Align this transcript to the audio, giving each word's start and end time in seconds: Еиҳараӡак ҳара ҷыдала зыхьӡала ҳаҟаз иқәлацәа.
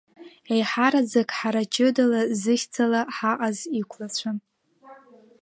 Еиҳараӡак 0.53 1.29
ҳара 1.37 1.63
ҷыдала 1.73 2.21
зыхьӡала 2.41 3.01
ҳаҟаз 3.15 3.57
иқәлацәа. 3.79 4.31